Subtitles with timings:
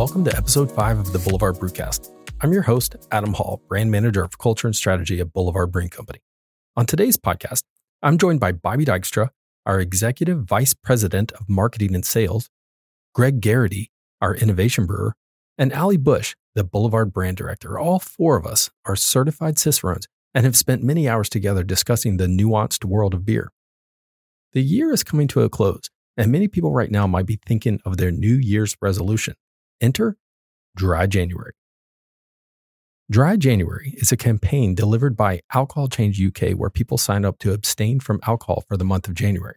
[0.00, 2.10] welcome to episode five of the Boulevard Brewcast.
[2.40, 6.20] I'm your host, Adam Hall, brand manager of culture and strategy at Boulevard Brewing Company.
[6.74, 7.64] On today's podcast,
[8.02, 9.28] I'm joined by Bobby Dykstra,
[9.66, 12.48] our executive vice president of marketing and sales,
[13.14, 13.90] Greg Garrity,
[14.22, 15.16] our innovation brewer,
[15.58, 17.78] and Ali Bush, the Boulevard brand director.
[17.78, 22.26] All four of us are certified Cicerones and have spent many hours together discussing the
[22.26, 23.52] nuanced world of beer.
[24.54, 27.82] The year is coming to a close, and many people right now might be thinking
[27.84, 29.34] of their New Year's resolution.
[29.80, 30.18] Enter
[30.76, 31.52] Dry January.
[33.10, 37.54] Dry January is a campaign delivered by Alcohol Change UK where people sign up to
[37.54, 39.56] abstain from alcohol for the month of January.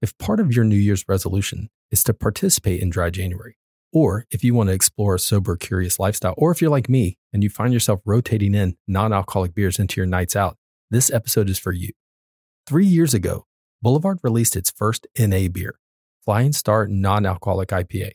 [0.00, 3.58] If part of your New Year's resolution is to participate in Dry January,
[3.92, 7.18] or if you want to explore a sober, curious lifestyle, or if you're like me
[7.32, 10.56] and you find yourself rotating in non alcoholic beers into your nights out,
[10.88, 11.90] this episode is for you.
[12.64, 13.46] Three years ago,
[13.82, 15.80] Boulevard released its first NA beer,
[16.24, 18.12] Flying Start Non Alcoholic IPA.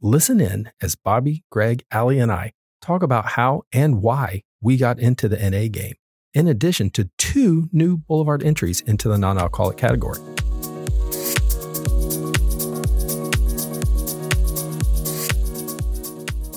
[0.00, 4.98] Listen in as Bobby, Greg, Ali, and I talk about how and why we got
[4.98, 5.94] into the NA game,
[6.34, 10.18] in addition to two new Boulevard entries into the non alcoholic category.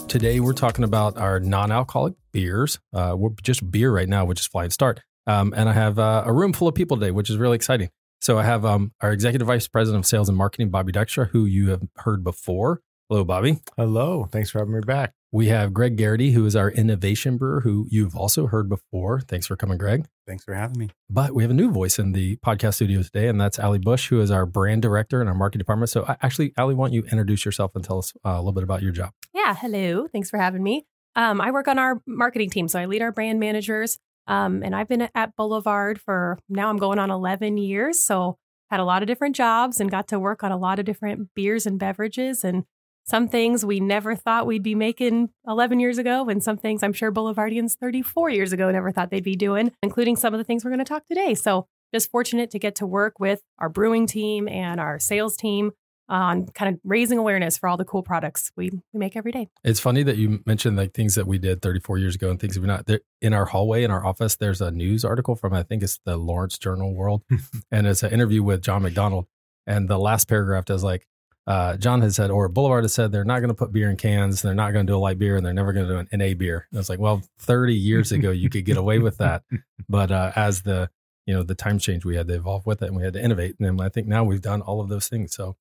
[0.07, 2.79] Today, we're talking about our non alcoholic beers.
[2.93, 5.01] Uh, we're just beer right now, which is Flying Start.
[5.27, 7.89] Um, and I have uh, a room full of people today, which is really exciting.
[8.19, 11.45] So I have um, our executive vice president of sales and marketing, Bobby Dykstra, who
[11.45, 12.81] you have heard before.
[13.09, 13.57] Hello, Bobby.
[13.77, 14.27] Hello.
[14.33, 15.13] Thanks for having me back.
[15.31, 19.21] We have Greg Garrity, who is our innovation brewer, who you've also heard before.
[19.21, 20.05] Thanks for coming, Greg.
[20.25, 20.89] Thanks for having me.
[21.09, 24.09] But we have a new voice in the podcast studio today, and that's Ali Bush,
[24.09, 25.89] who is our brand director in our marketing department.
[25.89, 28.63] So, actually, Ali, why don't you introduce yourself and tell us uh, a little bit
[28.63, 29.11] about your job?
[29.33, 29.55] Yeah.
[29.55, 30.09] Hello.
[30.11, 30.85] Thanks for having me.
[31.15, 33.97] Um, I work on our marketing team, so I lead our brand managers.
[34.27, 36.69] Um, and I've been at Boulevard for now.
[36.69, 38.37] I'm going on 11 years, so
[38.69, 41.33] had a lot of different jobs and got to work on a lot of different
[41.33, 42.65] beers and beverages and
[43.07, 46.93] some things we never thought we'd be making 11 years ago, and some things I'm
[46.93, 50.63] sure Boulevardians 34 years ago never thought they'd be doing, including some of the things
[50.63, 51.33] we're going to talk today.
[51.33, 55.71] So, just fortunate to get to work with our brewing team and our sales team
[56.09, 59.47] on kind of raising awareness for all the cool products we, we make every day.
[59.63, 62.55] It's funny that you mentioned like things that we did 34 years ago and things
[62.55, 62.87] that we're not.
[62.87, 65.99] There, in our hallway in our office, there's a news article from I think it's
[66.05, 67.23] the Lawrence Journal World,
[67.71, 69.27] and it's an interview with John McDonald.
[69.65, 71.07] And the last paragraph does like
[71.47, 73.95] uh, John has said, or Boulevard has said, they're not going to put beer in
[73.95, 74.41] cans.
[74.41, 76.09] They're not going to do a light beer, and they're never going to do an
[76.11, 76.67] NA beer.
[76.71, 79.43] And it's like, well, 30 years ago, you could get away with that,
[79.89, 80.89] but uh, as the
[81.25, 83.23] you know the times change, we had to evolve with it, and we had to
[83.23, 83.55] innovate.
[83.59, 85.33] And I think now we've done all of those things.
[85.33, 85.55] So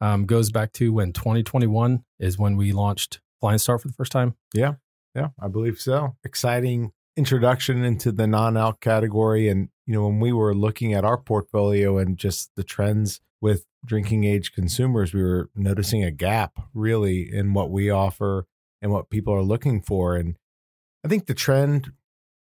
[0.00, 4.12] um, goes back to when 2021 is when we launched Flying Start for the first
[4.12, 4.36] time.
[4.54, 4.74] Yeah,
[5.14, 6.16] yeah, I believe so.
[6.24, 11.18] Exciting introduction into the non-alc category, and you know when we were looking at our
[11.18, 17.32] portfolio and just the trends with drinking age consumers, we were noticing a gap really
[17.32, 18.46] in what we offer
[18.82, 20.16] and what people are looking for.
[20.16, 20.36] And
[21.04, 21.92] I think the trend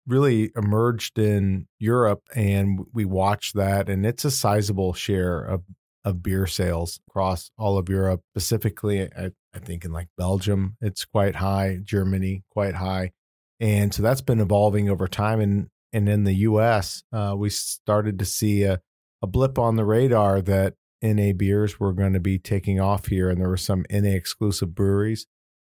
[0.06, 5.62] really emerged in Europe and we watched that and it's a sizable share of
[6.04, 11.04] of beer sales across all of Europe, specifically I, I think in like Belgium it's
[11.04, 13.10] quite high, Germany quite high.
[13.59, 18.19] And so that's been evolving over time and and in the US, uh, we started
[18.19, 18.81] to see a,
[19.22, 20.75] a blip on the radar that
[21.14, 24.74] NA beers were going to be taking off here, and there were some NA exclusive
[24.74, 25.26] breweries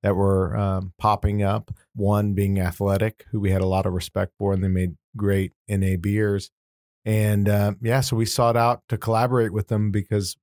[0.03, 1.71] that were um, popping up.
[1.95, 5.53] One being Athletic, who we had a lot of respect for, and they made great
[5.67, 6.51] NA beers.
[7.05, 10.35] And uh, yeah, so we sought out to collaborate with them because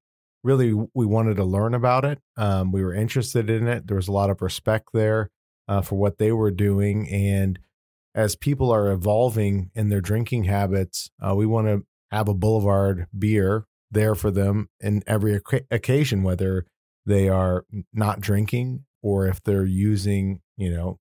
[0.43, 2.19] really we wanted to learn about it.
[2.37, 3.87] Um, we were interested in it.
[3.87, 5.31] There was a lot of respect there
[5.69, 7.59] uh, for what they were doing, and
[8.15, 13.07] as people are evolving in their drinking habits, uh, we want to have a Boulevard
[13.17, 15.41] beer there for them in every
[15.71, 16.67] occasion, whether
[17.07, 20.99] they are not drinking or if they're using, you know,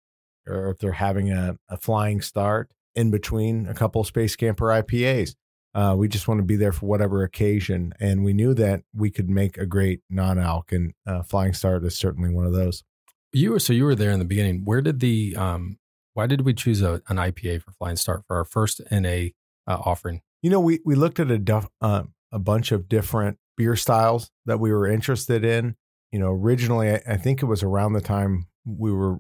[0.48, 5.36] or if they're having a, a flying start in between a couple space camper IPAs.
[5.76, 7.94] Uh, we just want to be there for whatever occasion.
[8.00, 11.86] And we knew that we could make a great non alc, and uh, Flying Start
[11.86, 12.84] is certainly one of those.
[13.32, 14.64] You were so you were there in the beginning.
[14.66, 15.78] Where did the um,
[16.16, 19.28] why did we choose a, an IPA for Flying Start for our first NA
[19.68, 20.22] uh, offering?
[20.42, 24.32] You know, we we looked at a duff, uh, a bunch of different beer styles
[24.46, 25.76] that we were interested in.
[26.12, 29.20] You know, originally, I, I think it was around the time we were,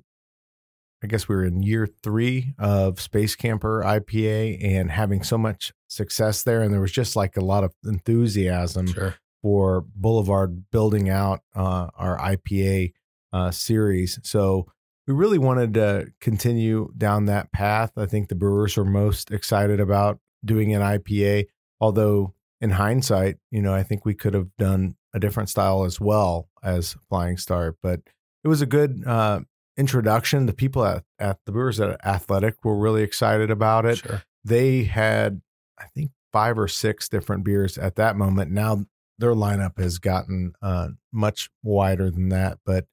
[1.03, 5.73] I guess we were in year three of Space Camper IPA and having so much
[5.87, 6.61] success there.
[6.61, 9.15] And there was just like a lot of enthusiasm Sure.
[9.41, 12.93] for Boulevard building out uh, our IPA
[13.31, 14.19] uh, series.
[14.23, 14.67] So
[15.07, 17.91] we really wanted to continue down that path.
[17.97, 21.45] I think the brewers are most excited about doing an IPA,
[21.79, 25.99] although in hindsight, you know, I think we could have done a different style as
[25.99, 27.77] well as Flying Start.
[27.81, 28.01] But
[28.43, 29.41] it was a good uh,
[29.77, 30.45] introduction.
[30.45, 33.99] The people at, at the Brewers at Athletic were really excited about it.
[33.99, 34.23] Sure.
[34.43, 35.41] They had,
[35.79, 38.51] I think, five or six different beers at that moment.
[38.51, 38.85] Now
[39.17, 42.85] their lineup has gotten uh, much wider than that, but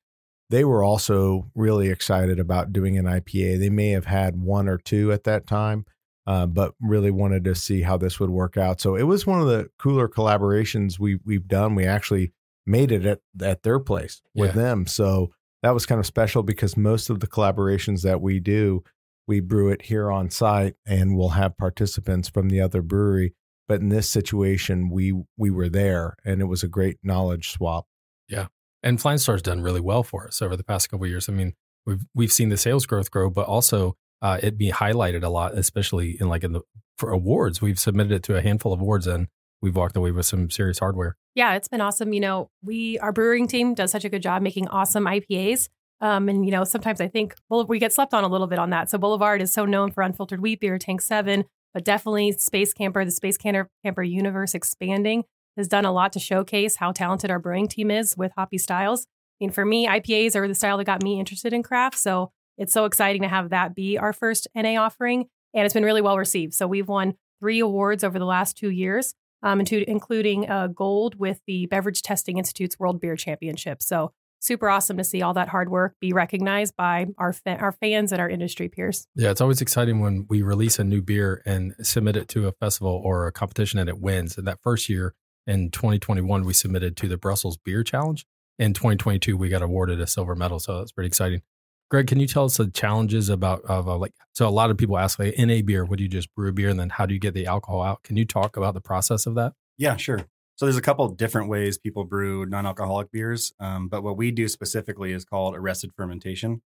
[0.49, 3.59] they were also really excited about doing an IPA.
[3.59, 5.87] They may have had one or two at that time,
[6.27, 8.81] uh, but really wanted to see how this would work out.
[8.81, 11.75] So it was one of the cooler collaborations we we've done.
[11.75, 12.33] We actually
[12.67, 14.63] made it at at their place with Yeah.
[14.63, 14.87] them.
[14.87, 15.31] So
[15.63, 18.83] that was kind of special because most of the collaborations that we do,
[19.27, 23.35] we brew it here on site and we'll have participants from the other brewery.
[23.69, 27.87] But in this situation, we we were there and it was a great knowledge swap.
[28.29, 28.47] Yeah.
[28.83, 31.29] And Flying Start's done really well for us over the past couple of years.
[31.29, 35.23] I mean, we've we've seen the sales growth grow, but also uh, it be highlighted
[35.23, 36.63] a lot, especially in like in the
[36.99, 37.61] for awards.
[37.61, 39.29] We've submitted it to a handful of awards, and
[39.61, 41.17] we've walked away with some serious hardware.
[41.35, 42.13] Yeah, it's been awesome.
[42.13, 45.69] You know, we our brewing team does such a good job making awesome IPAs.
[46.01, 48.59] Um, and you know, sometimes I think well, we get slept on a little bit
[48.59, 48.91] on that.
[48.91, 53.05] So Boulevard is so known for unfiltered wheat beer, Tank Seven, but definitely Space Camper,
[53.05, 55.25] the Space Camper, Camper universe expanding
[55.57, 59.07] has done a lot to showcase how talented our brewing team is with hoppy styles.
[59.41, 61.99] I mean, for me, IPAs are the style that got me interested in craft.
[61.99, 65.85] So it's so exciting to have that be our first NA offering, and it's been
[65.85, 66.55] really well received.
[66.55, 71.41] So we've won three awards over the last two years um, including uh, gold with
[71.47, 73.83] the Beverage Testing Institute's World Beer Championship.
[73.83, 77.73] So super awesome to see all that hard work be recognized by our fa- our
[77.73, 79.07] fans and our industry peers.
[79.15, 82.53] Yeah, it's always exciting when we release a new beer and submit it to a
[82.53, 84.37] festival or a competition and it wins.
[84.37, 85.15] And that first year
[85.47, 88.27] in 2021, we submitted to the Brussels Beer Challenge.
[88.59, 91.43] In 2022, we got awarded a silver medal, so that's pretty exciting.
[91.89, 94.13] Greg, can you tell us the challenges about of uh, like?
[94.33, 96.53] So a lot of people ask, like, in a beer, would you just brew a
[96.53, 98.03] beer, and then how do you get the alcohol out?
[98.03, 99.53] Can you talk about the process of that?
[99.79, 100.27] Yeah, sure.
[100.57, 104.49] So there's a couple different ways people brew non-alcoholic beers, um, but what we do
[104.49, 106.63] specifically is called arrested fermentation.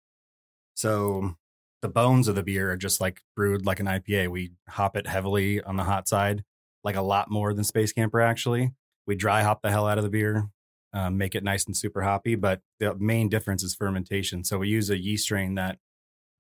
[0.75, 1.37] So
[1.81, 4.29] the bones of the beer are just like brewed like an IPA.
[4.29, 6.45] We hop it heavily on the hot side,
[6.85, 8.73] like a lot more than Space Camper actually.
[9.07, 10.51] We dry hop the hell out of the beer,
[10.93, 12.35] um, make it nice and super hoppy.
[12.35, 14.45] But the main difference is fermentation.
[14.45, 15.79] So we use a yeast strain that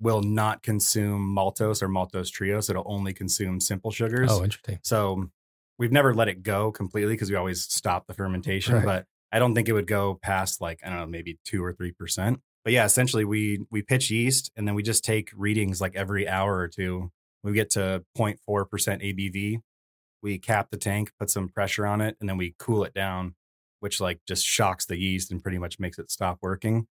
[0.00, 2.71] will not consume maltose or maltotriose.
[2.71, 4.31] It'll only consume simple sugars.
[4.31, 4.79] Oh, interesting.
[4.85, 5.31] So
[5.79, 8.85] we've never let it go completely because we always stop the fermentation, Right.
[8.85, 11.73] but I don't think it would go past like, I don't know, maybe two or
[11.73, 12.41] three percent.
[12.65, 16.29] But yeah, essentially we we pitch yeast and then we just take readings like every
[16.29, 17.11] hour or two.
[17.45, 18.37] We get to 0.4%
[18.77, 19.61] ABV.
[20.23, 23.37] We cap the tank, put some pressure on it, and then we cool it down,
[23.81, 26.87] which like just shocks the yeast and pretty much makes it stop working.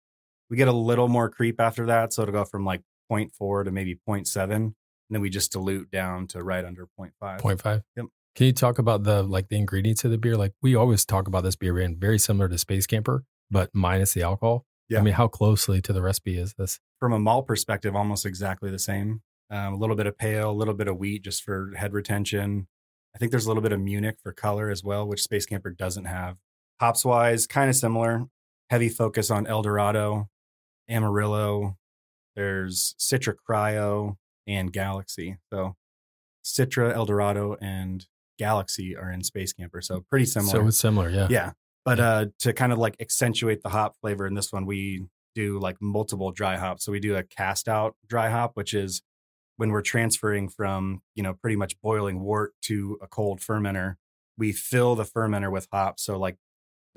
[0.50, 2.12] We get a little more creep after that.
[2.12, 4.50] So it'll go from like 0.4 to maybe 0.7.
[4.50, 4.74] And
[5.10, 7.40] then we just dilute down to right under 0.5.
[7.40, 7.82] 0.5.
[7.96, 8.06] Yep.
[8.34, 10.36] Can you talk about the like the ingredients of the beer?
[10.36, 14.14] Like we always talk about this beer being very similar to Space Camper, but minus
[14.14, 14.64] the alcohol.
[14.88, 15.00] Yeah.
[15.00, 16.80] I mean, how closely to the recipe is this?
[16.98, 19.22] from a malt perspective, almost exactly the same.
[19.50, 22.66] Um, a little bit of pale, a little bit of wheat just for head retention.
[23.14, 25.70] I think there's a little bit of Munich for color as well, which Space Camper
[25.70, 26.36] doesn't have.
[26.80, 28.26] Hops wise, kind of similar.
[28.70, 30.28] Heavy focus on El Dorado,
[30.88, 31.76] Amarillo.
[32.36, 34.16] There's Citra Cryo
[34.46, 35.38] and Galaxy.
[35.52, 35.74] So
[36.44, 38.06] Citra, El Dorado, and
[38.38, 39.80] Galaxy are in Space Camper.
[39.80, 40.52] So pretty similar.
[40.52, 41.26] So it's similar, yeah.
[41.30, 41.52] Yeah.
[41.84, 45.58] But uh to kind of like accentuate the hop flavor in this one, we do
[45.58, 46.84] like multiple dry hops.
[46.84, 49.02] So we do a cast out dry hop, which is
[49.56, 53.96] when we're transferring from, you know, pretty much boiling wort to a cold fermenter,
[54.36, 56.04] we fill the fermenter with hops.
[56.04, 56.36] So like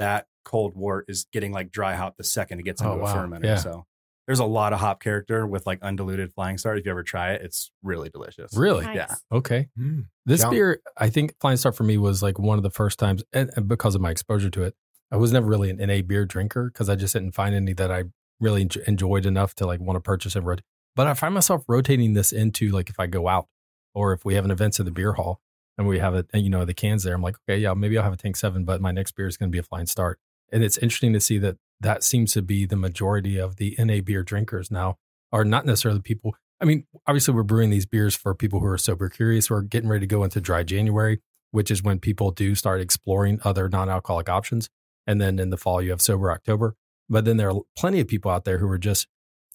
[0.01, 3.08] that cold wort is getting like dry hop the second it gets Oh, into a
[3.08, 3.46] fermenter.
[3.46, 3.55] Yeah.
[3.58, 3.86] So
[4.27, 6.77] there's a lot of hop character with like undiluted flying start.
[6.79, 8.55] If you ever try it, it's really delicious.
[8.55, 8.86] Really?
[8.86, 8.96] Nice.
[8.96, 9.15] Yeah.
[9.31, 9.70] Okay.
[9.79, 10.05] Mm.
[10.25, 10.55] This Challenge.
[10.55, 13.50] beer, I think Flying Start for me was like one of the first times, and,
[13.55, 14.75] and because of my exposure to it,
[15.12, 17.91] I was never really an NA beer drinker because I just didn't find any that
[17.91, 18.03] I
[18.39, 20.62] really enj- enjoyed enough to like want to purchase and rot-
[20.96, 23.48] But I find myself rotating this into like if I go out
[23.93, 25.41] or if we have an event at the beer hall
[25.78, 27.98] and we have it, and you know, the cans there, I'm like, okay, yeah, maybe
[27.98, 29.86] I'll have a tank seven, but my next beer is going to be a Flying
[29.86, 30.20] Start.
[30.51, 34.01] And it's interesting to see that that seems to be the majority of the NA
[34.01, 34.98] beer drinkers now
[35.32, 36.36] are not necessarily people.
[36.62, 39.48] I mean, obviously, we're brewing these beers for people who are sober curious.
[39.48, 42.82] who are getting ready to go into dry January, which is when people do start
[42.82, 44.70] exploring other non alcoholic options.
[45.08, 46.75] And then in the fall, you have sober October.
[47.10, 49.08] But then there are plenty of people out there who are just,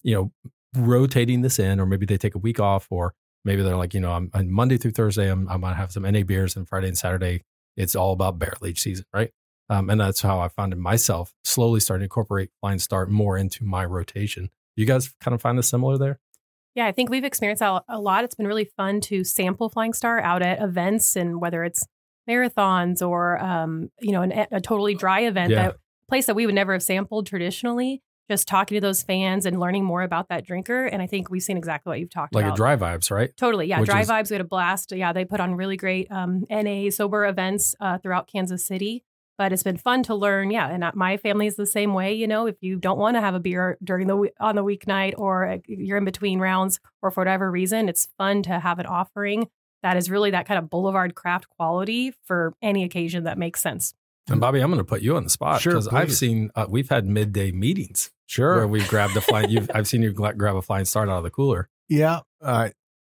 [0.03, 0.31] you know,
[0.75, 3.13] rotating this in, or maybe they take a week off, or
[3.47, 5.91] maybe they're like, you know, I'm, on Monday through Thursday, I'm, I'm going to have
[5.91, 7.43] some NA beers, and Friday and Saturday,
[7.75, 9.31] it's all about barrel age season, right?
[9.69, 13.37] Um, and that's how I found it myself, slowly starting to incorporate Flying Start more
[13.37, 14.49] into my rotation.
[14.75, 16.19] You guys kind of find this similar there?
[16.75, 18.23] Yeah, I think we've experienced that a lot.
[18.23, 21.85] It's been really fun to sample Flying Start out at events and whether it's
[22.29, 25.61] marathons or um, you know, an, a totally dry event Yeah.
[25.69, 25.77] that
[26.09, 28.01] place that we would never have sampled traditionally.
[28.29, 30.85] Just talking to those fans and learning more about that drinker.
[30.85, 32.59] And I think we've seen exactly what you've talked Like about.
[32.59, 33.35] Like a dry vibes, right?
[33.37, 33.79] Totally, yeah.
[33.79, 34.91] Which Dry is- Vibes, we had a blast.
[34.91, 39.03] Yeah, they put on really great um, NA sober events uh, throughout Kansas City.
[39.37, 40.49] But it's been fun to learn.
[40.49, 42.11] Yeah, and uh, my family is the same way.
[42.13, 45.13] You know, if you don't want to have a beer during the on the weeknight,
[45.15, 48.87] or uh, you're in between rounds, or for whatever reason, it's fun to have an
[48.87, 49.47] offering
[49.83, 53.93] that is really that kind of boulevard craft quality for any occasion that makes sense.
[54.29, 56.65] And Bobby, I'm going to put you on the spot Sure, because I've seen uh,
[56.69, 58.55] we've had midday meetings Sure.
[58.57, 59.49] where we've grabbed a flying.
[59.49, 61.69] You've, I've seen you grab a flying start out of the cooler.
[61.87, 62.69] Yeah, uh,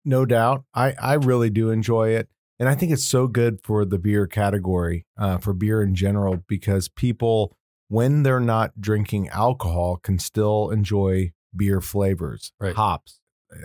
[0.04, 0.66] no doubt.
[0.74, 2.28] I, I really do enjoy it.
[2.60, 6.44] And I think it's so good for the beer category, uh, for beer in general,
[6.48, 7.56] because people,
[7.88, 12.76] when they're not drinking alcohol, can still enjoy beer flavors, Right.
[12.76, 13.20] hops.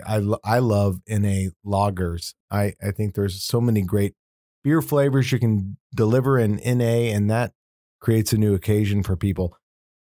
[0.07, 2.35] I, I love NA lagers.
[2.49, 4.13] I, I think there's so many great
[4.63, 7.53] beer flavors you can deliver in NA, and that
[7.99, 9.57] creates a new occasion for people.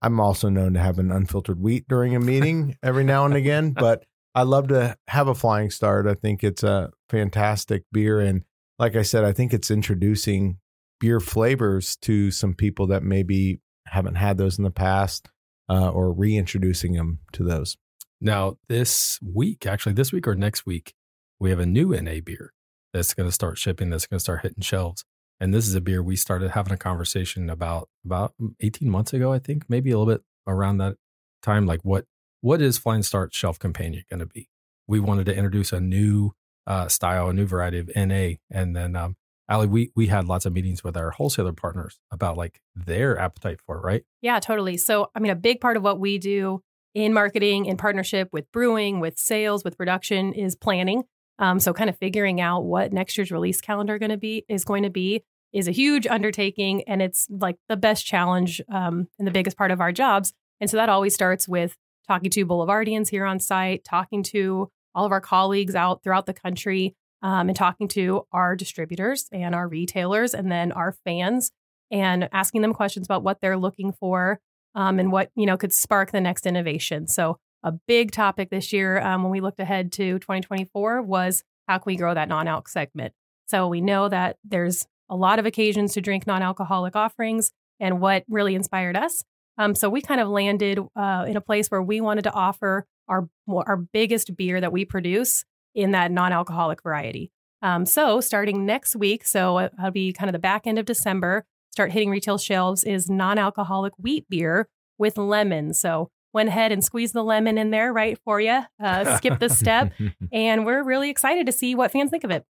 [0.01, 3.71] I'm also known to have an unfiltered wheat during a meeting every now and again,
[3.71, 6.05] but I love to have a flying start.
[6.05, 8.19] I think it's a fantastic beer.
[8.19, 8.43] And
[8.77, 10.59] like I said, I think it's introducing
[10.99, 15.29] beer flavors to some people that maybe haven't had those in the past
[15.69, 17.77] uh, or reintroducing them to those.
[18.21, 20.93] Now, this week, actually, this week or next week,
[21.39, 22.53] we have a new NA beer
[22.93, 23.89] that's going to start shipping.
[23.89, 25.03] That's going to start hitting shelves.
[25.39, 29.31] And this is a beer we started having a conversation about about 18 months ago,
[29.31, 30.95] I think, maybe a little bit around that
[31.43, 31.65] time.
[31.65, 32.05] Like, what
[32.41, 34.49] what is Flying Start Shelf Companion going to be?
[34.87, 36.31] We wanted to introduce a new
[36.65, 39.15] uh, style, a new variety of NA, and then um,
[39.49, 43.59] Ali, we we had lots of meetings with our wholesaler partners about like their appetite
[43.65, 44.03] for it, right?
[44.21, 44.77] Yeah, totally.
[44.77, 46.61] So, I mean, a big part of what we do
[46.93, 51.03] in marketing, in partnership with brewing, with sales, with production, is planning.
[51.39, 54.63] Um, so, kind of figuring out what next year's release calendar going to be is
[54.63, 59.27] going to be is a huge undertaking, and it's like the best challenge um, and
[59.27, 60.33] the biggest part of our jobs.
[60.59, 61.77] And so that always starts with
[62.07, 66.33] talking to Boulevardians here on site, talking to all of our colleagues out throughout the
[66.33, 71.51] country, um, and talking to our distributors and our retailers, and then our fans,
[71.91, 74.39] and asking them questions about what they're looking for
[74.75, 77.07] um, and what you know could spark the next innovation.
[77.07, 81.77] So a big topic this year um, when we looked ahead to 2024 was how
[81.77, 83.13] can we grow that non-alc segment.
[83.47, 88.23] So we know that there's a lot of occasions to drink non-alcoholic offerings, and what
[88.27, 89.23] really inspired us.
[89.57, 92.85] Um, so we kind of landed uh, in a place where we wanted to offer
[93.07, 97.31] our our biggest beer that we produce in that non-alcoholic variety.
[97.61, 101.45] Um, so starting next week, so it'll be kind of the back end of December,
[101.71, 105.73] start hitting retail shelves is non-alcoholic wheat beer with lemon.
[105.73, 108.61] So went ahead and squeezed the lemon in there right for you.
[108.79, 109.91] Uh, skip the step,
[110.31, 112.45] and we're really excited to see what fans think of it.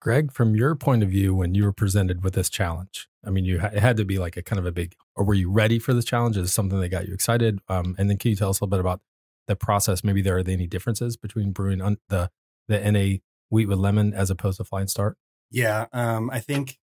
[0.00, 3.44] Greg, from your point of view, when you were presented with this challenge, I mean,
[3.44, 5.50] you ha- it had to be like a kind of a big, or were you
[5.50, 6.38] ready for this challenge?
[6.38, 7.58] Is it something that got you excited?
[7.68, 9.02] Um, and then can you tell us a little bit about
[9.46, 10.02] the process?
[10.02, 12.30] Maybe there are any differences between brewing un- the
[12.68, 13.18] the NA
[13.50, 15.18] wheat with lemon as opposed to Flying Start?
[15.50, 16.78] Yeah, um, I think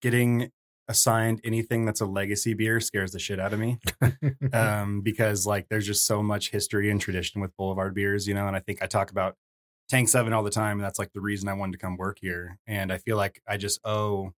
[0.00, 0.50] getting
[0.88, 3.78] assigned anything that's a legacy beer scares the shit out of me
[4.52, 8.46] um, because like there's just so much history and tradition with Boulevard beers, you know.
[8.46, 9.36] And I think I talk about
[9.88, 12.18] Tank Seven all the time, and that's like the reason I wanted to come work
[12.20, 12.58] here.
[12.66, 14.32] And I feel like I just owe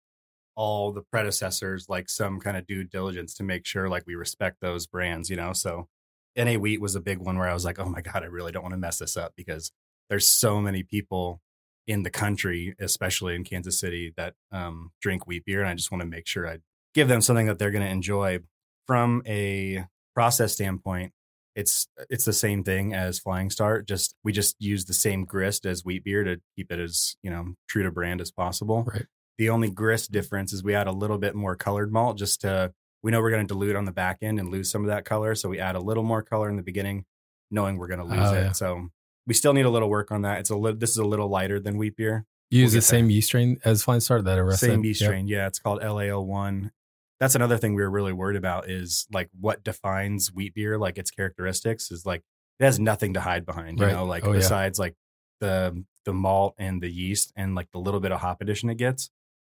[0.56, 4.58] all the predecessors like some kind of due diligence to make sure like we respect
[4.62, 5.54] those brands, you know.
[5.54, 5.88] So
[6.36, 8.52] NA Wheat was a big one where I was like, oh my god, I really
[8.52, 9.72] don't want to mess this up because
[10.10, 11.42] there's so many people
[11.88, 15.92] in the country, especially in Kansas City, that um, drink wheat beer, and I just
[15.92, 16.58] want to make sure I
[16.94, 18.40] give them something that they're going to enjoy.
[18.86, 19.84] From a
[20.16, 21.12] process standpoint,
[21.56, 23.86] it's it's the same thing as Flying Start.
[23.88, 27.30] Just we just use the same grist as wheat beer to keep it as you
[27.30, 28.84] know true to brand as possible.
[28.84, 29.06] Right.
[29.38, 32.74] The only grist difference is we add a little bit more colored malt just to
[33.04, 35.04] we know we're going to dilute on the back end and lose some of that
[35.06, 37.04] color, so we add a little more color in the beginning,
[37.52, 38.42] knowing we're going to lose Oh, it.
[38.44, 38.52] yeah.
[38.54, 38.88] So
[39.28, 40.40] we still need a little work on that.
[40.40, 42.26] It's a little this is a little lighter than wheat beer.
[42.50, 44.68] You use We'll the same yeast strain as Flying Start that arrested?
[44.68, 45.08] Same yeast Yep.
[45.10, 45.28] strain.
[45.28, 46.72] Yeah, it's called LA-01.
[47.20, 50.98] That's another thing we were really worried about is like what defines wheat beer, like
[50.98, 52.24] its characteristics is like
[52.60, 53.94] it has nothing to hide behind, you Right.
[53.94, 54.40] know, like Oh, yeah.
[54.40, 54.96] besides like
[55.42, 58.76] the the malt and the yeast and like the little bit of hop addition it
[58.78, 59.10] gets.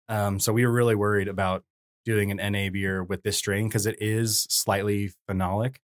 [0.08, 1.62] Um, so we were really worried about
[2.06, 5.76] doing an NA beer with this strain because it is slightly phenolic.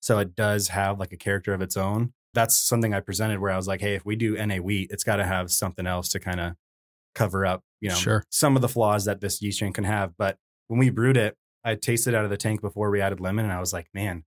[0.00, 2.14] So it does have like a character of its own.
[2.34, 5.04] That's something I presented where I was like, hey, if we do NA wheat, it's
[5.04, 6.54] got to have something else to kind of
[7.14, 8.24] cover up, you know, Sure.
[8.30, 10.12] some of the flaws that this yeast strain can have.
[10.16, 10.36] But
[10.68, 13.52] when we brewed it, I tasted out of the tank before we added lemon, and
[13.52, 14.24] I was like, man,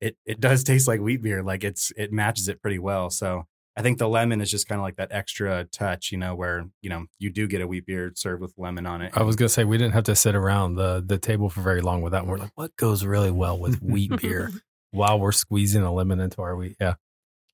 [0.00, 1.42] it it does taste like wheat beer.
[1.42, 3.08] Like it's it matches it pretty well.
[3.10, 6.34] So I think the lemon is just kind of like that extra touch, you know,
[6.34, 9.12] where you know you do get a wheat beer served with lemon on it.
[9.16, 11.80] I was gonna say we didn't have to sit around the the table for very
[11.82, 12.22] long with that.
[12.22, 14.50] And we're like, what goes really well with wheat beer?
[14.90, 16.76] while we're squeezing a lemon into our wheat.
[16.78, 16.94] Yeah.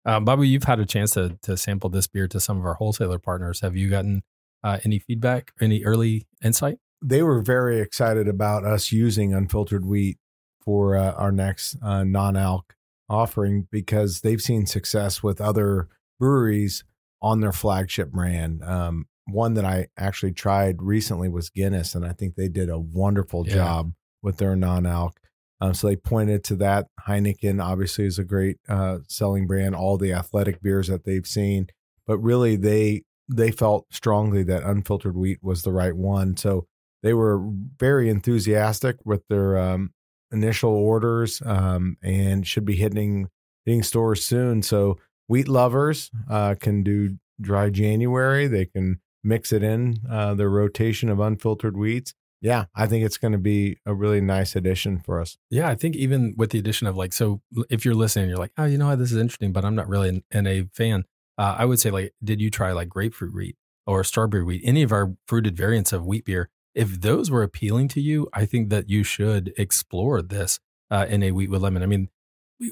[0.08, 2.74] Um, Bobby, you've had a chance to to sample this beer to some of our
[2.74, 3.60] wholesaler partners.
[3.60, 4.22] Have you gotten
[4.64, 6.78] uh, any feedback, any early insight?
[7.04, 10.16] They were very excited about us using unfiltered wheat
[10.62, 12.74] for uh, our next uh, non-alc
[13.08, 15.88] offering because they've seen success with other
[16.18, 16.84] breweries
[17.20, 18.64] on their flagship brand.
[18.64, 22.78] Um, one that I actually tried recently was Guinness, and I think they did a
[22.78, 23.54] wonderful Yeah.
[23.54, 25.20] job with their non-alc.
[25.60, 26.86] Um, so they pointed to that.
[27.06, 29.74] Heineken obviously is a great uh, selling brand.
[29.74, 31.68] All the athletic beers that they've seen,
[32.06, 36.36] but really they they felt strongly that unfiltered wheat was the right one.
[36.36, 36.66] So
[37.02, 37.42] they were
[37.78, 39.90] very enthusiastic with their um,
[40.32, 43.28] initial orders um, and should be hitting
[43.64, 44.62] hitting stores soon.
[44.62, 48.46] So wheat lovers uh, can do dry January.
[48.46, 52.14] They can mix it in uh, their rotation of unfiltered wheats.
[52.40, 55.36] Yeah, I think it's going to be a really nice addition for us.
[55.50, 58.52] Yeah, I think even with the addition of like, so if you're listening, you're like,
[58.56, 61.04] oh, you know what, this is interesting, but I'm not really an NA fan.
[61.36, 64.82] Uh, I would say, like, did you try like grapefruit wheat or strawberry wheat, any
[64.82, 66.48] of our fruited variants of wheat beer?
[66.74, 71.28] If those were appealing to you, I think that you should explore this uh, NA
[71.28, 71.82] wheat with lemon.
[71.82, 72.08] I mean,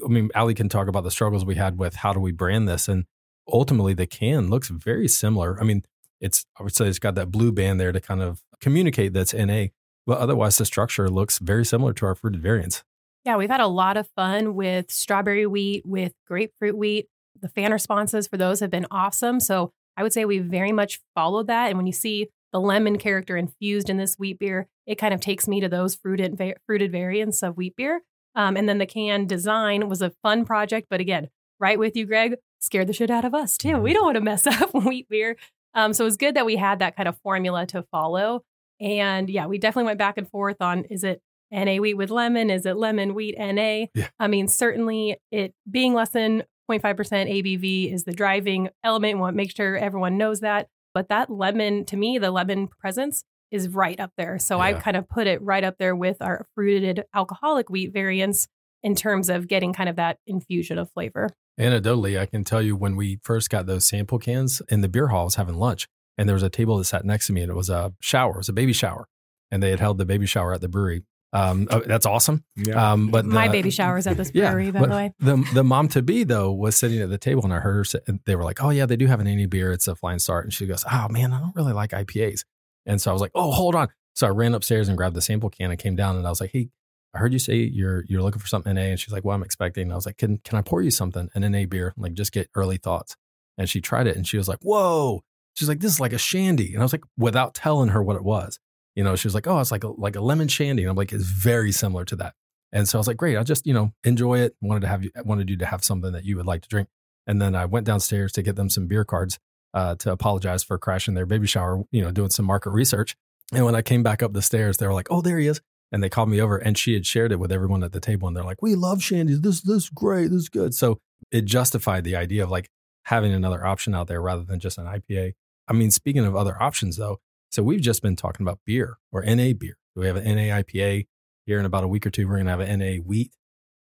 [0.03, 2.67] I mean, Ali can talk about the struggles we had with how do we brand
[2.67, 3.05] this, and
[3.51, 5.59] ultimately the can looks very similar.
[5.59, 5.83] I mean,
[6.19, 9.33] it's I would say it's got that blue band there to kind of communicate that's
[9.33, 9.67] NA,
[10.05, 12.83] but otherwise the structure looks very similar to our fruited variants.
[13.25, 17.07] Yeah, we've had a lot of fun with strawberry wheat, with grapefruit wheat.
[17.39, 19.39] The fan responses for those have been awesome.
[19.39, 21.67] So I would say we very much followed that.
[21.67, 25.19] And when you see the lemon character infused in this wheat beer, it kind of
[25.19, 28.01] takes me to those fruited va- fruited variants of wheat beer.
[28.35, 31.27] Um, and then the can design was a fun project, but again,
[31.59, 33.77] right with you, Greg, scared the shit out of us too.
[33.77, 35.35] We don't want to mess up wheat beer.
[35.77, 38.43] Um, so it was good that we had that kind of formula to follow.
[38.81, 42.49] And yeah, we definitely went back and forth on is it NA wheat with lemon?
[42.49, 43.85] Is it lemon wheat NA?
[43.95, 44.09] Yeah.
[44.19, 49.15] I mean, certainly it being less than 0.5% ABV is the driving element.
[49.15, 50.67] We want to make sure everyone knows that.
[50.93, 54.37] But that lemon, to me, the lemon presence is right up there.
[54.39, 54.81] So I Yeah.
[54.81, 58.47] kind of put it right up there with our fruited alcoholic wheat variants
[58.83, 61.29] in terms of getting kind of that infusion of flavor.
[61.59, 65.07] Anecdotally, I can tell you when we first got those sample cans in the beer
[65.07, 65.87] hall, I was having lunch
[66.17, 68.33] and there was a table that sat next to me and it was a shower,
[68.33, 69.07] it was a baby shower.
[69.49, 71.03] And they had held the baby shower at the brewery.
[71.33, 72.43] Um, oh, that's awesome.
[72.55, 72.91] Yeah.
[72.93, 75.13] Um, but My the- baby showers at this Yeah, brewery, by the way.
[75.19, 77.83] The the mom to be though was sitting at the table and I heard her
[77.83, 79.71] say, and they were like, "Oh yeah, they do have an NA beer.
[79.71, 82.41] It's a flying start." And she goes, "Oh man, I don't really like IPAs."
[82.85, 85.21] And so I was like, "Oh, hold on." So I ran upstairs and grabbed the
[85.21, 86.69] sample can and came down and I was like, "Hey,
[87.17, 89.43] I heard you say you're you're looking for something NA." And she's like, "Well, I'm
[89.43, 91.93] expecting." And I was like, "Can can I pour you something an NA beer?
[91.97, 93.15] Like just get early thoughts."
[93.57, 95.23] And she tried it and she was like, "Whoa!"
[95.55, 98.15] She's like, "This is like a shandy." And I was like, without telling her what
[98.15, 98.59] it was,
[98.95, 100.95] you know, she was like, "Oh, it's like a like a lemon shandy." And I'm
[100.95, 102.35] like, "It's very similar to that."
[102.71, 104.55] And so I was like, great, I'll just, you know, enjoy it.
[104.61, 106.89] Wanted to have you wanted you to have something that you would like to drink.
[107.25, 109.39] And then I went downstairs to get them some beer cards
[109.73, 113.15] uh, to apologize for crashing their baby shower, you know, doing some market research.
[113.53, 115.61] And when I came back up the stairs, they were like, oh, there he is.
[115.91, 118.27] And they called me over and she had shared it with everyone at the table.
[118.27, 119.41] And they're like, we love shandies.
[119.41, 120.25] This, this is great.
[120.31, 120.73] This is good.
[120.75, 120.99] So
[121.31, 122.69] it justified the idea of like
[123.05, 125.33] having another option out there rather than just an IPA.
[125.67, 127.19] I mean, speaking of other options though,
[127.51, 129.77] so we've just been talking about beer or NA beer.
[129.95, 131.07] We have an NA IPA
[131.45, 132.27] here in about a week or two.
[132.27, 133.31] We're going to have an NA wheat.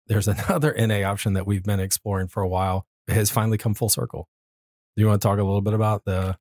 [0.07, 2.87] There's another NA option that we've been exploring for a while.
[3.09, 4.29] It has finally come full circle.
[4.97, 6.37] Do you want to talk a little bit about the?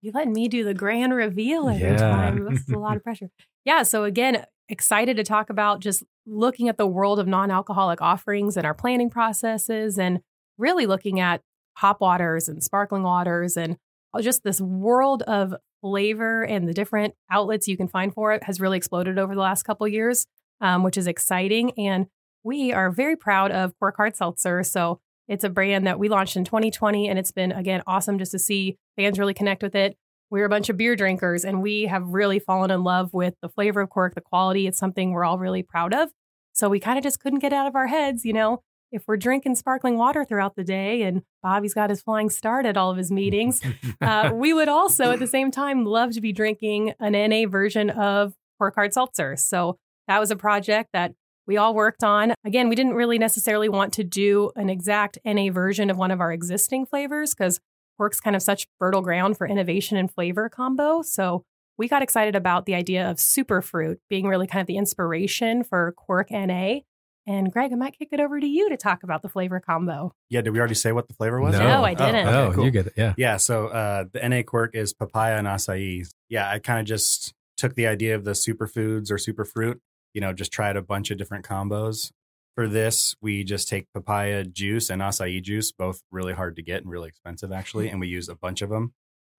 [0.00, 1.96] You letting me do the grand reveal every Yeah.
[1.98, 2.44] time.
[2.48, 3.28] That's a lot of pressure.
[3.64, 3.82] Yeah.
[3.82, 8.64] So again, excited to talk about just looking at the world of non-alcoholic offerings and
[8.64, 10.20] our planning processes and
[10.58, 11.42] really looking at
[11.74, 13.76] hop waters and sparkling waters and
[14.20, 18.60] just this world of flavor and the different outlets you can find for it has
[18.60, 20.26] really exploded over the last couple years,
[20.60, 21.72] um, which is exciting.
[21.78, 22.06] And
[22.42, 24.62] we are very proud of Quirk Seltzer.
[24.62, 28.32] So it's a brand that we launched in 2020, and it's been again awesome just
[28.32, 29.96] to see fans really connect with it.
[30.30, 33.48] We're a bunch of beer drinkers, and we have really fallen in love with the
[33.48, 34.68] flavor of Quirk, the quality.
[34.68, 36.10] It's something we're all really proud of.
[36.52, 38.62] So we kind of just couldn't get out of our heads, you know.
[38.92, 42.76] If we're drinking sparkling water throughout the day, and Bobby's got his flying start at
[42.76, 43.60] all of his meetings,
[44.00, 47.90] uh, we would also at the same time love to be drinking an NA version
[47.90, 49.36] of Quirk Hard Seltzer.
[49.36, 51.12] So that was a project that
[51.46, 52.34] we all worked on.
[52.44, 56.20] Again, we didn't really necessarily want to do an exact NA version of one of
[56.20, 57.58] our existing flavors because
[58.00, 61.02] Quirk's kind of such fertile ground for innovation and flavor combo.
[61.02, 61.44] So
[61.76, 65.92] we got excited about the idea of superfruit being really kind of the inspiration for
[65.98, 66.78] Quirk NA.
[67.26, 70.14] And Greg, I might kick it over to you to talk about the flavor combo.
[70.30, 71.58] Yeah, did we already say what the flavor was?
[71.58, 72.26] No, I didn't.
[72.26, 72.64] okay, oh, cool.
[72.64, 72.94] you get it.
[72.96, 73.12] Yeah.
[73.18, 76.08] Yeah, so uh, the NA quirk is papaya and acai.
[76.30, 79.78] Yeah, I kind of just took the idea of the superfoods or superfruit,
[80.14, 82.12] you know, just tried a bunch of different combos.
[82.60, 86.82] For this, we just take papaya juice and acai juice, both really hard to get
[86.82, 87.88] and really expensive, actually.
[87.88, 88.92] And we use a bunch of them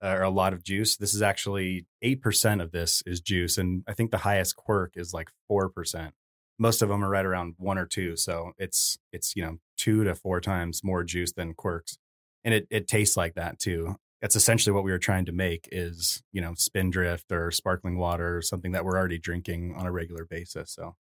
[0.04, 0.98] uh, or a lot of juice.
[0.98, 3.60] This is actually 8% of this is juice.
[3.60, 6.14] And I think the highest quirk is like 4%.
[6.58, 8.18] Most of them are right around one or two.
[8.18, 12.00] So it's, it's, you know, two to four times more juice than quirks.
[12.44, 13.98] And it, it tastes like that too.
[14.20, 18.36] That's essentially what we were trying to make is, you know, spindrift or sparkling water
[18.38, 20.72] or something that we're already drinking on a regular basis.
[20.72, 20.96] So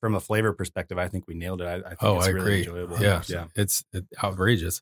[0.00, 1.66] from a flavor perspective, I think we nailed it.
[1.66, 2.58] I, I think Oh, it's I really agree.
[2.60, 3.00] enjoyable.
[3.00, 3.46] Yeah, Yeah.
[3.54, 4.80] it's it, outrageous.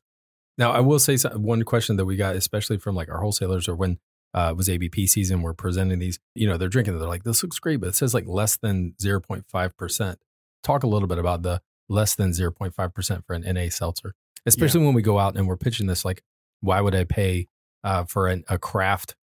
[0.57, 3.67] Now, I will say some, one question that we got, especially from like our wholesalers,
[3.67, 3.99] or when
[4.33, 6.19] uh, it was ABP season, we're presenting these.
[6.35, 6.95] You know, they're drinking.
[6.95, 9.75] it, They're like, "This looks great," but it says like less than zero point five
[9.77, 10.19] percent.
[10.63, 13.69] Talk a little bit about the less than zero point five percent for an NA
[13.69, 14.13] seltzer,
[14.45, 16.03] especially when we go out and we're pitching this.
[16.05, 16.21] Like,
[16.61, 17.47] why would I pay
[17.83, 19.15] uh, for an, a craft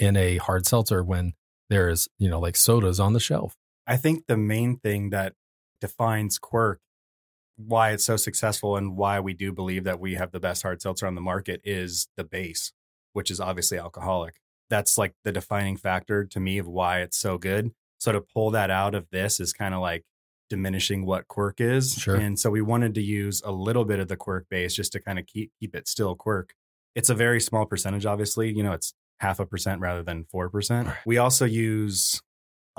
[0.00, 1.32] NA hard seltzer when
[1.70, 3.54] there's you know like sodas on the shelf?
[3.86, 5.32] I think the main thing that
[5.80, 6.80] defines Quirk,
[7.56, 10.80] why it's so successful, and why we do believe that we have the best hard
[10.80, 12.72] seltzer on the market is the base,
[13.12, 14.40] which is obviously alcoholic.
[14.68, 17.72] That's like the defining factor to me of why it's so good.
[17.98, 20.04] So to pull that out of this is kind of like
[20.48, 21.94] diminishing what Quirk is.
[21.94, 22.16] Sure.
[22.16, 25.00] And so we wanted to use a little bit of the Quirk base just to
[25.00, 26.54] kind of keep keep it still Quirk.
[26.94, 28.52] It's a very small percentage, obviously.
[28.52, 30.88] You know, it's half a percent rather than four percent.
[30.88, 30.96] Right.
[31.06, 32.22] We also use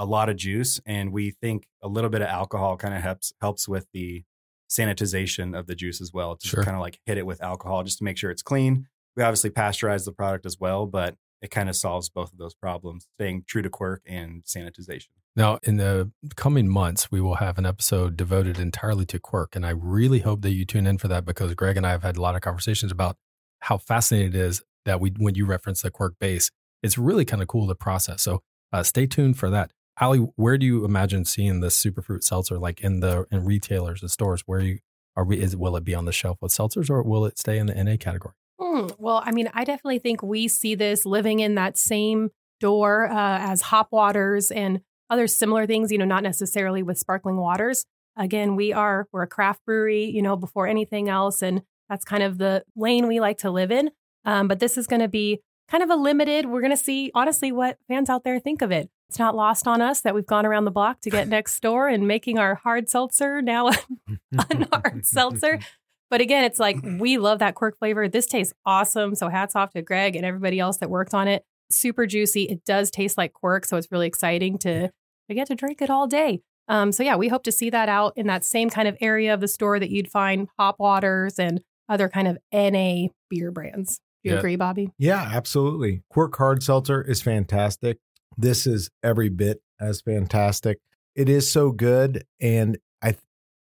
[0.02, 3.34] a lot of juice and we think a little bit of alcohol kind of helps
[3.40, 4.24] helps with the
[4.70, 6.64] sanitization of the juice as well to Sure.
[6.64, 9.50] kind of like hit it with alcohol just to make sure it's clean we obviously
[9.50, 13.44] pasteurize the product as well but it kind of solves both of those problems staying
[13.48, 18.18] true to quirk and sanitization Now, in the coming months, we will have an episode
[18.18, 19.56] devoted entirely to Quirk.
[19.56, 22.04] And I really hope that you tune in for that because Greg and I have
[22.04, 23.16] had a lot of conversations about
[23.62, 26.52] how fascinating it is that we, when you reference the Quirk base,
[26.84, 28.22] it's really kind of cool to process.
[28.24, 28.42] So
[28.74, 29.72] uh, stay tuned for that.
[30.00, 34.10] Ali, where do you imagine seeing this superfruit seltzer, like in the in retailers and
[34.10, 34.44] stores?
[34.46, 34.80] Where you
[35.16, 35.40] are we?
[35.40, 37.84] Is will it be on the shelf with seltzers, or will it stay in the
[37.84, 38.34] NA category?
[38.60, 38.88] Hmm.
[38.98, 43.40] Well, I mean, I definitely think we see this living in that same door uh,
[43.40, 47.86] as hop waters and other similar things, you know, not necessarily with sparkling waters.
[48.18, 51.42] Again, we are, we're a craft brewery, you know, before anything else.
[51.42, 53.90] And that's kind of the lane we like to live in.
[54.24, 57.12] Um, but this is going to be kind of a limited, we're going to see
[57.16, 58.90] honestly what fans out there think of it.
[59.08, 61.88] It's not lost on us that we've gone around the block to get next door
[61.88, 63.70] and making our hard seltzer now
[64.50, 65.60] an hard seltzer.
[66.10, 68.10] But again, it's like we love that quirk flavor.
[68.10, 69.16] This tastes awesome.
[69.16, 71.46] So hats off to Greg and everybody else that worked on it.
[71.70, 72.44] Super juicy.
[72.44, 75.90] It does taste like quirk, so it's really exciting to to get to drink it
[75.90, 76.42] all day.
[76.68, 79.34] Um, so yeah, we hope to see that out in that same kind of area
[79.34, 84.02] of the store that you'd find hop waters and other kind of NA beer brands.
[84.24, 84.40] Do you Yeah.
[84.40, 84.92] agree, Bobby?
[84.98, 86.04] Yeah, absolutely.
[86.10, 87.98] Quirk Hard Seltzer is fantastic.
[88.38, 90.80] This is every bit as fantastic.
[91.16, 92.24] It is so good.
[92.40, 93.16] And I,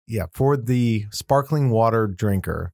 [0.07, 2.71] yeah, for the sparkling water drinker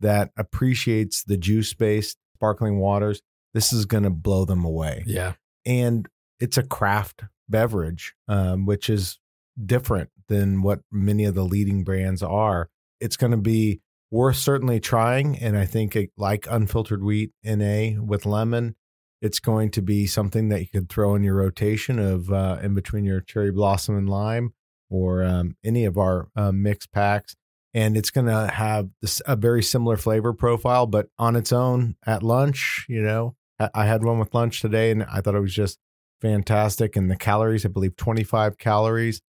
[0.00, 3.20] that appreciates the juice based sparkling waters,
[3.54, 5.02] this is going to blow them away.
[5.06, 5.34] Yeah,
[5.66, 6.08] And
[6.40, 9.18] it's a craft beverage, um, which is
[9.64, 12.68] different than what many of the leading brands are.
[13.00, 13.80] It's going to be
[14.10, 15.38] worth certainly trying.
[15.38, 18.74] And I think, it, like unfiltered wheat NA with lemon,
[19.20, 22.74] it's going to be something that you could throw in your rotation of uh, in
[22.74, 24.54] between your cherry blossom and lime
[24.90, 27.34] or um, any of our uh, mixed packs.
[27.74, 28.88] And it's going to have
[29.26, 33.34] a very similar flavor profile, but on its own at lunch, you know,
[33.74, 35.78] I had one with lunch today and I thought it was just
[36.20, 36.96] fantastic.
[36.96, 39.20] And the calories, I believe 25 calories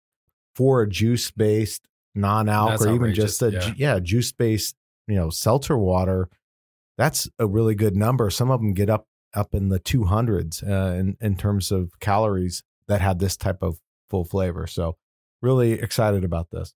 [0.56, 1.88] for a juice based
[2.19, 3.73] non alc That's or even just a, yeah.
[3.77, 4.75] yeah, juice based,
[5.08, 6.29] you know, seltzer water.
[6.97, 8.29] That's a really good number.
[8.29, 12.63] Some of them get up up in the 200s uh, in, in terms of calories
[12.88, 13.79] that have this type of
[14.10, 14.65] full flavor.
[14.67, 14.97] So
[15.41, 16.73] really excited about this.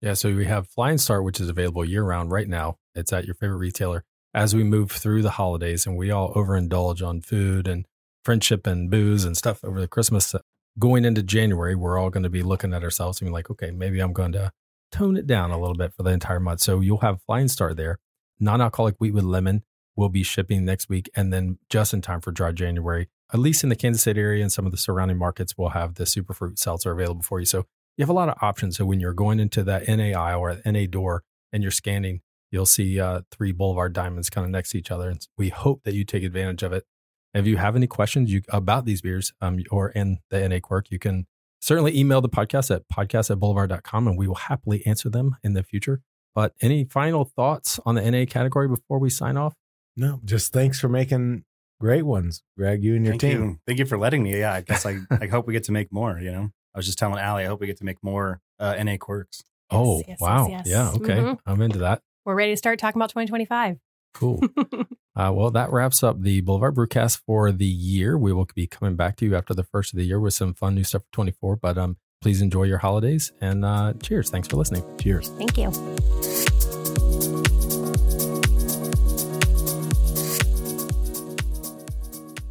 [0.00, 2.78] Yeah, so we have Flying Start, which is available year round right now.
[2.94, 4.04] It's at your favorite retailer.
[4.34, 7.86] As we move through the holidays and we all overindulge on food and
[8.24, 10.34] friendship and booze and stuff over the Christmas,
[10.78, 13.70] going into January, we're all going to be looking at ourselves and be like, okay,
[13.70, 14.50] maybe I'm going to
[14.92, 16.60] tone it down a little bit for the entire month.
[16.60, 17.98] So you'll have Flying Start there.
[18.38, 19.62] Non alcoholic wheat with lemon
[19.96, 21.10] will be shipping next week.
[21.14, 24.42] And then just in time for dry January, at least in the Kansas City area
[24.42, 27.46] and some of the surrounding markets, we'll have the superfruit seltzer available for you.
[27.46, 28.76] So you have a lot of options.
[28.76, 32.66] So when you're going into that NA aisle or NA door and you're scanning, you'll
[32.66, 35.08] see uh, three Boulevard Diamonds kind of next to each other.
[35.08, 36.84] And we hope that you take advantage of it.
[37.34, 40.90] If you have any questions you, about these beers um, or in the NA Quirk,
[40.90, 41.26] you can
[41.62, 45.54] certainly email the podcast at podcast at boulevard.com and we will happily answer them in
[45.54, 46.02] the future.
[46.34, 49.54] But any final thoughts on the NA category before we sign off?
[49.96, 51.44] No, just thanks for making
[51.80, 53.42] great ones, Greg, you and your Thank team.
[53.42, 53.58] you.
[53.66, 54.38] Thank you for letting me.
[54.38, 56.50] Yeah, I guess I, I hope we get to make more, you know.
[56.74, 59.42] I was just telling Ali, I hope we get to make more uh, NA quirks.
[59.70, 60.48] Oh, yes, yes, wow.
[60.48, 60.66] yes.
[60.66, 60.90] Yeah.
[60.92, 61.16] Okay.
[61.16, 61.38] Mhm.
[61.46, 62.00] I'm into that.
[62.24, 63.78] We're ready to start talking about 2025.
[64.14, 64.40] Cool.
[65.16, 68.16] uh, well, that wraps up the Boulevard Brewcast for the year.
[68.18, 70.54] We will be coming back to you after the first of the year with some
[70.54, 71.56] fun new stuff for 24.
[71.56, 74.30] But um, please enjoy your holidays and uh, cheers.
[74.30, 74.84] Thanks for listening.
[74.98, 75.28] Cheers.
[75.30, 75.70] Thank you.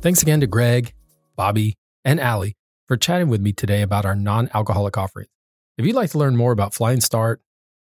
[0.01, 0.93] Thanks again to Greg,
[1.35, 2.55] Bobby, and Ali
[2.87, 5.29] for chatting with me today about our non alcoholic offerings.
[5.77, 7.41] If you'd like to learn more about Flying Start,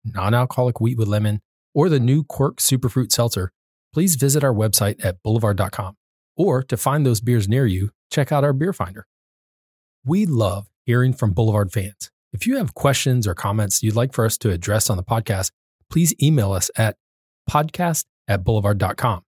[0.05, 1.41] non alcoholic wheat with lemon,
[1.73, 3.51] or the new Quirk Superfruit Seltzer,
[3.93, 5.95] please visit our website at boulevard.com.
[6.35, 9.05] Or to find those beers near you, check out our beer finder.
[10.05, 12.11] We love hearing from Boulevard fans.
[12.33, 15.51] If you have questions or comments you'd like for us to address on the podcast,
[15.89, 16.97] please email us at
[17.49, 19.21] podcast at boulevard.com.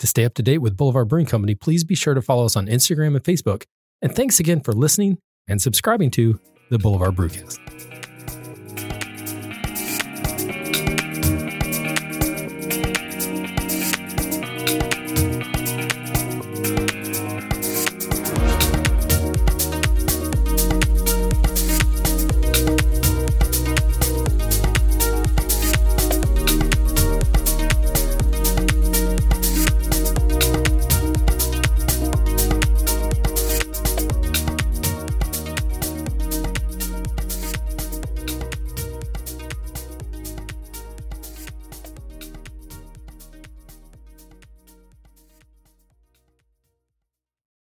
[0.00, 2.56] To stay up to date with Boulevard Brewing Company, please be sure to follow us
[2.56, 3.64] on Instagram and Facebook.
[4.02, 6.38] And thanks again for listening and subscribing to
[6.70, 7.89] the Boulevard Brewcast.